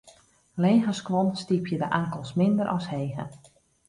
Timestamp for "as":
2.77-2.89